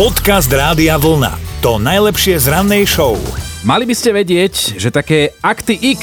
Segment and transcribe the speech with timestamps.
[0.00, 1.60] Podcast Rádia Vlna.
[1.60, 3.20] To najlepšie z rannej show.
[3.68, 6.00] Mali by ste vedieť, že také akty X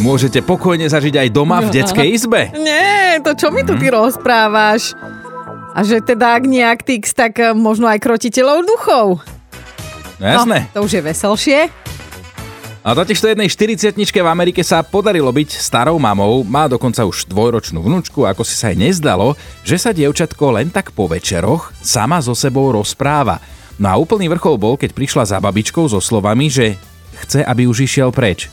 [0.00, 2.48] môžete pokojne zažiť aj doma v detskej izbe.
[2.64, 4.96] Nie, to čo mi tu ty rozprávaš?
[5.76, 9.20] A že teda ak nie Actix, tak eh, možno aj krotiteľov duchov.
[10.16, 10.72] No jasné.
[10.72, 11.58] No, to už je veselšie.
[12.84, 17.24] A totiž to jednej 40 v Amerike sa podarilo byť starou mamou, má dokonca už
[17.32, 22.20] dvojročnú vnúčku, ako si sa jej nezdalo, že sa dievčatko len tak po večeroch sama
[22.20, 23.40] so sebou rozpráva.
[23.80, 26.76] No a úplný vrchol bol, keď prišla za babičkou so slovami, že
[27.24, 28.52] chce, aby už išiel preč.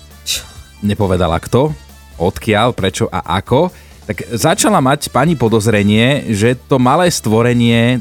[0.80, 1.76] Nepovedala kto,
[2.16, 3.68] odkiaľ, prečo a ako,
[4.08, 8.00] tak začala mať pani podozrenie, že to malé stvorenie,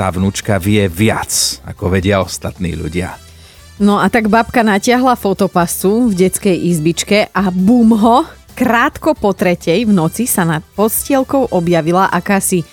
[0.00, 3.27] tá vnúčka vie viac, ako vedia ostatní ľudia.
[3.78, 8.26] No a tak babka natiahla fotopascu v detskej izbičke a bum ho,
[8.58, 12.66] krátko po tretej v noci sa nad postielkou objavila akási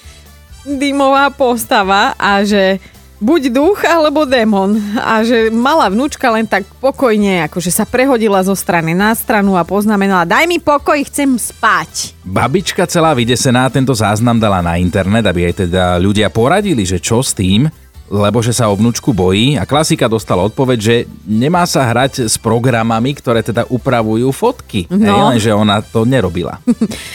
[0.65, 2.81] dymová postava a že
[3.21, 8.57] buď duch alebo démon a že malá vnúčka len tak pokojne akože sa prehodila zo
[8.57, 12.17] strany na stranu a poznamenala daj mi pokoj, chcem spať.
[12.25, 17.21] Babička celá vydesená tento záznam dala na internet, aby aj teda ľudia poradili, že čo
[17.21, 17.69] s tým,
[18.05, 22.37] lebo že sa o vnúčku bojí a klasika dostala odpoveď, že nemá sa hrať s
[22.37, 24.85] programami, ktoré teda upravujú fotky.
[24.93, 25.01] No.
[25.01, 26.61] Hej, lenže ona to nerobila.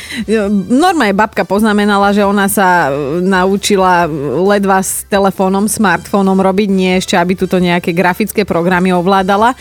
[0.66, 4.10] Normálne babka poznamenala, že ona sa e, naučila
[4.42, 9.54] ledva s telefónom, smartfónom robiť, nie ešte, aby tuto nejaké grafické programy ovládala.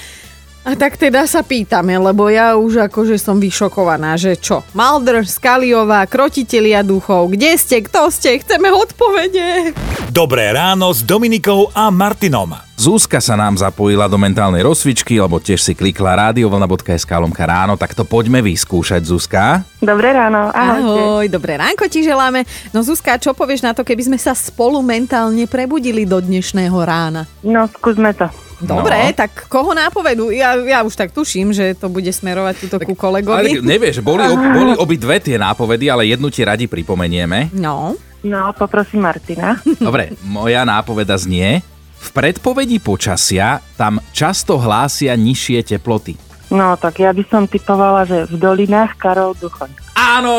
[0.70, 4.62] A tak teda sa pýtame, lebo ja už akože som vyšokovaná, že čo?
[4.78, 9.74] Maldr, Skaliová, krotitelia duchov, kde ste, kto ste, chceme odpovede.
[10.14, 12.54] Dobré ráno s Dominikou a Martinom.
[12.78, 17.98] Zúska sa nám zapojila do mentálnej rozcvičky, lebo tiež si klikla radiovlna.sk lomka ráno, tak
[17.98, 19.66] to poďme vyskúšať, Zuzka.
[19.82, 21.02] Dobré ráno, ahojte.
[21.02, 22.46] Ahoj, dobré ránko ti želáme.
[22.78, 27.26] No Zuzka, čo povieš na to, keby sme sa spolu mentálne prebudili do dnešného rána?
[27.42, 28.30] No, skúsme to.
[28.60, 29.16] Dobre, No.
[29.16, 30.30] tak koho nápovedu?
[30.30, 33.50] Ja, ja už tak tuším, že to bude smerovať túto ku Ale kolegovi.
[33.54, 37.52] tak nevieš, boli, ob, boli obi dve tie nápovedy, ale jednu ti radi pripomenieme.
[37.52, 39.56] No, No, poprosím Martina.
[39.80, 41.64] Dobre, moja nápoveda znie,
[41.96, 46.20] v predpovedi počasia tam často hlásia nižšie teploty.
[46.50, 49.72] No, tak ja by som typovala, že v dolinách Karol Duchoň.
[50.00, 50.36] Áno,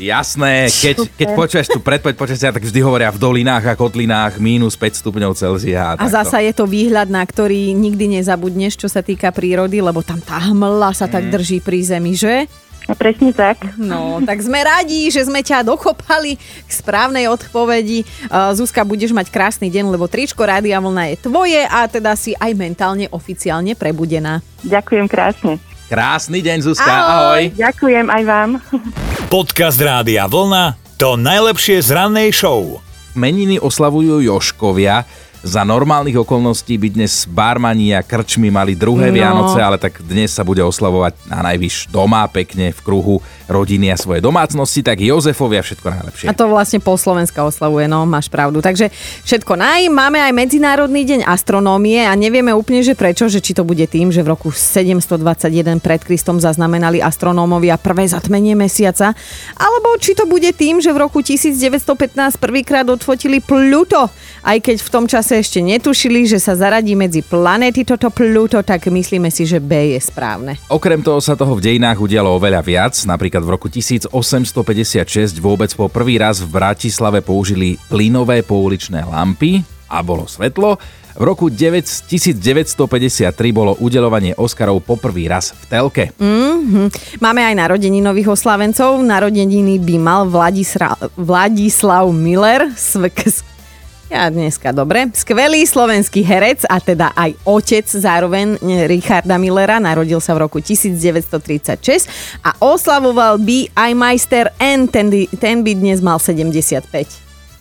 [0.00, 0.72] jasné.
[0.72, 5.04] Keď, keď počuješ tú predpoveď počasia, tak vždy hovoria v dolinách a kotlinách mínus 5
[5.04, 5.92] stupňov Celzia.
[5.92, 6.08] a takto.
[6.08, 10.40] zasa je to výhľad, na ktorý nikdy nezabudneš, čo sa týka prírody, lebo tam tá
[10.40, 12.48] hmla sa tak drží pri zemi, že?
[12.84, 13.76] A presne tak.
[13.80, 18.04] No, tak sme radi, že sme ťa dokopali k správnej odpovedi.
[18.28, 22.36] Uh, Zuzka, budeš mať krásny deň, lebo tričko Rádia Vlna je tvoje a teda si
[22.36, 24.44] aj mentálne oficiálne prebudená.
[24.64, 25.56] Ďakujem krásne.
[25.84, 26.88] Krásny deň, Zuzka.
[26.88, 27.12] Ahoj.
[27.12, 27.42] Ahoj.
[27.60, 28.50] Ďakujem aj vám.
[29.28, 30.80] Podcast Rádia Vlna.
[30.96, 32.80] To najlepšie z rannej show.
[33.12, 35.04] Meniny oslavujú Joškovia.
[35.44, 39.20] Za normálnych okolností by dnes barmani a krčmy mali druhé No.
[39.20, 43.96] Vianoce, ale tak dnes sa bude oslavovať na najvyš doma, pekne v kruhu rodiny a
[44.00, 46.26] svoje domácnosti, tak Jozefovia všetko najlepšie.
[46.26, 48.64] A to vlastne po Slovenska oslavuje, no máš pravdu.
[48.64, 48.88] Takže
[49.28, 49.92] všetko naj.
[49.92, 54.08] Máme aj Medzinárodný deň astronómie a nevieme úplne, že prečo, že či to bude tým,
[54.08, 59.12] že v roku 721 pred Kristom zaznamenali astronómovia prvé zatmenie mesiaca,
[59.60, 64.08] alebo či to bude tým, že v roku 1915 prvýkrát odfotili Pluto.
[64.40, 68.86] Aj keď v tom čase ešte netušili, že sa zaradí medzi planéty toto Pluto, tak
[68.86, 70.56] myslíme si, že B je správne.
[70.70, 72.94] Okrem toho sa toho v dejinách udialo oveľa viac.
[73.04, 74.10] Napríklad v roku 1856
[75.42, 80.78] vôbec po prvý raz v Bratislave použili plynové pouličné lampy a bolo svetlo.
[81.14, 82.74] V roku 9, 1953
[83.54, 86.04] bolo udelovanie Oscarov poprvý raz v telke.
[86.18, 86.90] Mhm.
[87.22, 88.98] Máme aj narodeninových oslavencov.
[88.98, 92.66] Narodeniny by mal Vladisra, Vladislav Miller.
[92.74, 93.30] Svek,
[94.10, 95.08] ja dneska dobre.
[95.12, 99.80] Skvelý slovenský herec a teda aj otec zároveň Richarda Millera.
[99.80, 102.08] Narodil sa v roku 1936
[102.44, 104.86] a oslavoval by aj majster N.
[104.88, 105.10] Ten,
[105.40, 106.84] ten by dnes mal 75.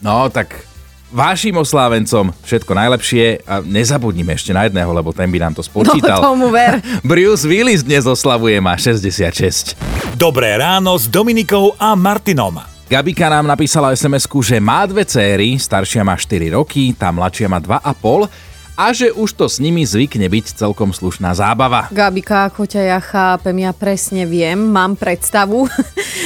[0.04, 0.74] No tak
[1.14, 6.18] Vášim oslávencom všetko najlepšie a nezabudnime ešte na jedného, lebo ten by nám to spočítal.
[6.18, 6.82] No, tomu ver.
[7.06, 9.78] Bruce Willis dnes oslavuje, má 66.
[10.18, 12.73] Dobré ráno s Dominikou a Martinom.
[12.94, 17.58] Gabika nám napísala sms že má dve céry, staršia má 4 roky, tá mladšia má
[17.58, 21.94] 2,5 a že už to s nimi zvykne byť celkom slušná zábava.
[21.94, 25.66] Gabika, ako ťa ja chápem, ja presne viem, mám predstavu.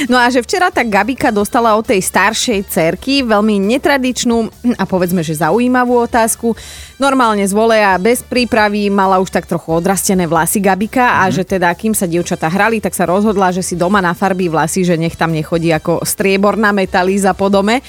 [0.06, 4.36] No a že včera tak Gabika dostala od tej staršej cerky veľmi netradičnú
[4.78, 6.54] a povedzme, že zaujímavú otázku.
[7.02, 11.74] Normálne z voleja bez prípravy mala už tak trochu odrastené vlasy Gabika a že teda
[11.74, 15.34] kým sa dievčatá hrali, tak sa rozhodla, že si doma nafarbí vlasy, že nech tam
[15.34, 17.82] nechodí ako strieborná metalíza po dome.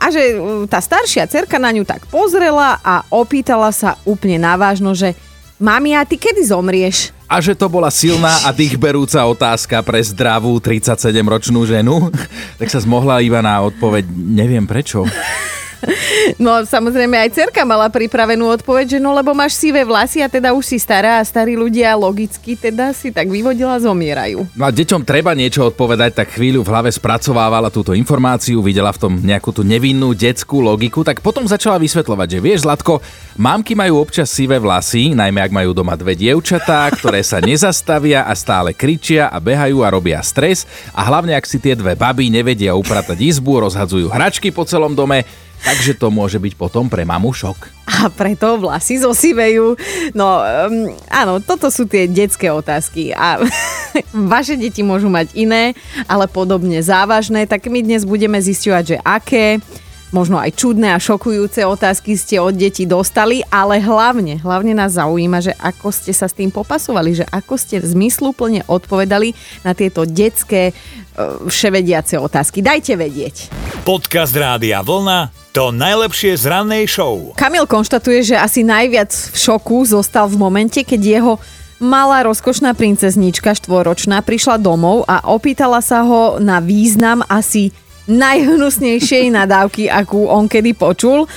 [0.00, 4.96] A že uh, tá staršia cerka na ňu tak pozrela a opýtala sa úplne navážno,
[4.96, 5.12] že
[5.60, 7.12] Mami, a ty kedy zomrieš?
[7.28, 12.08] A že to bola silná a dýchberúca otázka pre zdravú 37-ročnú ženu,
[12.56, 15.04] tak sa zmohla iba na odpoveď, neviem prečo.
[16.40, 20.56] No samozrejme aj cerka mala pripravenú odpoveď, že no lebo máš sivé vlasy a teda
[20.56, 24.48] už si stará a starí ľudia logicky teda si tak vyvodila zomierajú.
[24.56, 29.00] No a deťom treba niečo odpovedať, tak chvíľu v hlave spracovávala túto informáciu, videla v
[29.00, 33.04] tom nejakú tú nevinnú detskú logiku, tak potom začala vysvetľovať, že vieš Zlatko,
[33.36, 38.32] mámky majú občas sivé vlasy, najmä ak majú doma dve dievčatá, ktoré sa nezastavia a
[38.36, 42.76] stále kričia a behajú a robia stres a hlavne ak si tie dve baby nevedia
[42.76, 45.24] upratať izbu, rozhadzujú hračky po celom dome,
[45.60, 47.68] Takže to môže byť potom pre mamu šok.
[47.90, 49.76] A preto vlasy zosivejú.
[50.16, 53.12] No, um, áno, toto sú tie detské otázky.
[53.12, 53.42] A
[54.32, 55.76] vaše deti môžu mať iné,
[56.08, 57.44] ale podobne závažné.
[57.44, 59.60] Tak my dnes budeme zisťovať, že aké
[60.10, 65.38] možno aj čudné a šokujúce otázky ste od detí dostali, ale hlavne, hlavne nás zaujíma,
[65.42, 70.74] že ako ste sa s tým popasovali, že ako ste zmysluplne odpovedali na tieto detské
[71.46, 72.62] vševediace otázky.
[72.62, 73.50] Dajte vedieť.
[73.82, 77.34] Podcast Rádia Vlna to najlepšie z rannej show.
[77.34, 81.32] Kamil konštatuje, že asi najviac v šoku zostal v momente, keď jeho
[81.82, 87.74] malá rozkošná princeznička štvoročná prišla domov a opýtala sa ho na význam asi
[88.08, 91.28] najhnusnejšej nadávky, akú on kedy počul.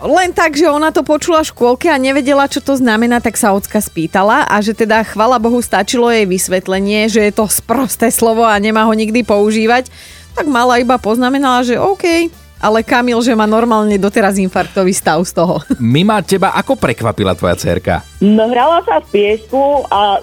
[0.00, 3.52] Len tak, že ona to počula v škôlke a nevedela, čo to znamená, tak sa
[3.52, 8.42] ocka spýtala a že teda chvala Bohu stačilo jej vysvetlenie, že je to sprosté slovo
[8.42, 9.92] a nemá ho nikdy používať,
[10.32, 15.36] tak mala iba poznamenala, že OK, ale Kamil, že má normálne doteraz infarktový stav z
[15.36, 15.62] toho.
[15.78, 18.02] Mima, teba ako prekvapila tvoja cerka?
[18.18, 20.18] No hrala sa v piesku a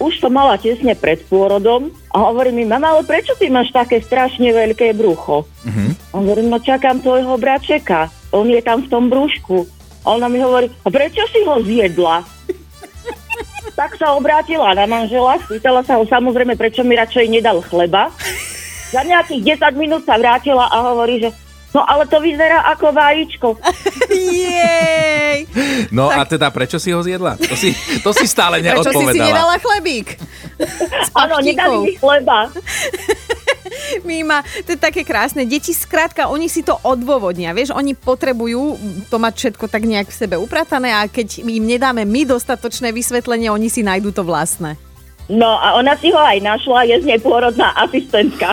[0.00, 4.00] už to mala tesne pred pôrodom a hovorí mi, mama, ale prečo ty máš také
[4.00, 5.44] strašne veľké brucho?
[5.44, 5.90] Uh-huh.
[6.10, 9.68] A hovorím, no čakám tvojho bračeka, on je tam v tom brúšku.
[10.00, 12.24] A ona mi hovorí, a prečo si ho zjedla?
[13.78, 18.08] tak sa obrátila na manžela, spýtala sa ho samozrejme, prečo mi radšej nedal chleba.
[18.90, 21.30] Za nejakých 10 minút sa vrátila a hovorí, že
[21.70, 23.48] No ale to vyzerá ako vajíčko.
[24.10, 25.09] Jej!
[25.90, 26.18] No tak...
[26.18, 27.34] a teda prečo si ho zjedla?
[27.38, 27.74] To si,
[28.04, 28.86] to si stále neodpovedala.
[28.86, 30.08] Prečo si si nedala chlebík?
[31.16, 32.48] Áno, nedali mi chleba.
[34.06, 35.46] Mima, to je také krásne.
[35.46, 37.54] Deti skrátka, oni si to odôvodnia.
[37.54, 42.02] Vieš, oni potrebujú to mať všetko tak nejak v sebe upratané a keď im nedáme
[42.06, 44.89] my dostatočné vysvetlenie, oni si nájdú to vlastné.
[45.30, 48.50] No a ona si ho aj našla, je z nej pôrodná asistentka.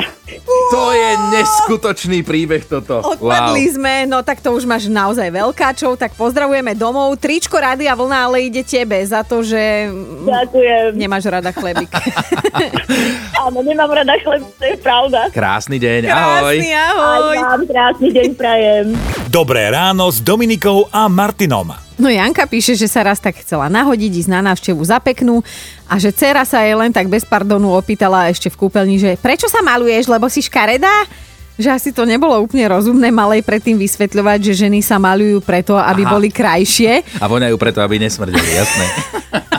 [0.69, 3.01] To je neskutočný príbeh toto.
[3.01, 3.73] Odpadli wow.
[3.73, 7.17] sme, no tak to už máš naozaj veľkáčov, tak pozdravujeme domov.
[7.17, 9.89] Tričko rady a vlna ale ide tebe za to, že
[10.27, 10.93] Ďakujem.
[10.93, 11.89] nemáš rada chlebík.
[13.47, 15.31] Áno, nemám rada chlebík, to je pravda.
[15.31, 16.59] Krásny deň, ahoj.
[16.59, 17.31] Krásny, ahoj.
[17.31, 18.85] Aj vám krásny deň prajem.
[19.31, 21.71] Dobré ráno s Dominikou a Martinom.
[21.95, 25.47] No Janka píše, že sa raz tak chcela nahodiť, ísť na návštevu za peknú
[25.87, 29.47] a že dcera sa jej len tak bez pardonu opýtala ešte v kúpeľni, že prečo
[29.47, 31.07] sa maluješ, lebo si škaredá?
[31.55, 36.03] Že asi to nebolo úplne rozumné malej predtým vysvetľovať, že ženy sa malujú preto, aby
[36.03, 36.11] Aha.
[36.19, 36.99] boli krajšie.
[37.23, 38.85] A voňajú preto, aby nesmrdeli, jasné.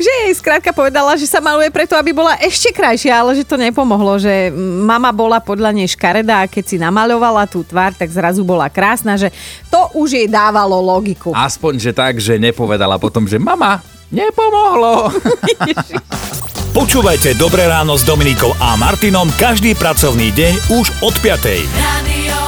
[0.00, 3.60] že jej skrátka povedala, že sa maluje preto, aby bola ešte krajšia, ale že to
[3.60, 8.40] nepomohlo, že mama bola podľa nej škaredá a keď si namaľovala tú tvár, tak zrazu
[8.40, 9.28] bola krásna, že
[9.68, 11.36] to už jej dávalo logiku.
[11.36, 15.12] Aspoň, že tak, že nepovedala potom, že mama, nepomohlo.
[16.70, 21.66] Počúvajte Dobré ráno s Dominikou a Martinom každý pracovný deň už od 5.
[21.76, 22.39] Radio.